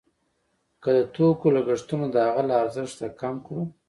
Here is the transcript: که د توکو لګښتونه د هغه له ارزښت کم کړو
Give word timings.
که 0.81 0.89
د 0.97 0.99
توکو 1.15 1.47
لګښتونه 1.55 2.05
د 2.11 2.15
هغه 2.27 2.41
له 2.49 2.55
ارزښت 2.63 2.97
کم 3.21 3.35
کړو 3.45 3.63